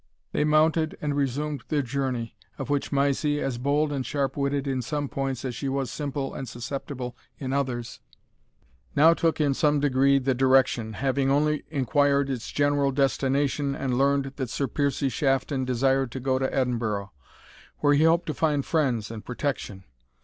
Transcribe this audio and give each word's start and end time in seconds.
They 0.31 0.43
mounted 0.43 0.97
and 0.99 1.15
resumed 1.15 1.63
their 1.67 1.83
journey, 1.83 2.35
of 2.57 2.71
which 2.71 2.91
Mysie, 2.91 3.39
as 3.39 3.59
bold 3.59 3.91
and 3.93 4.03
sharp 4.03 4.35
witted 4.35 4.65
in 4.65 4.81
some 4.81 5.07
points 5.07 5.45
as 5.45 5.53
she 5.53 5.69
was 5.69 5.91
simple 5.91 6.33
and 6.33 6.49
susceptible 6.49 7.15
in 7.37 7.53
others, 7.53 7.99
now 8.95 9.13
took 9.13 9.39
in 9.39 9.53
some 9.53 9.79
degree 9.79 10.17
the 10.17 10.33
direction, 10.33 10.93
having 10.93 11.29
only 11.29 11.65
inquired 11.69 12.31
its 12.31 12.51
general 12.51 12.91
destination, 12.91 13.75
and 13.75 13.95
learned 13.95 14.31
that 14.37 14.49
Sir 14.49 14.67
Piercie 14.67 15.09
Shafton 15.11 15.65
desired 15.65 16.11
to 16.13 16.19
go 16.19 16.39
to 16.39 16.51
Edinburgh, 16.51 17.11
where 17.81 17.93
he 17.93 18.05
hoped 18.05 18.25
to 18.25 18.33
find 18.33 18.65
friends 18.65 19.11
and 19.11 19.23
protection. 19.23 19.83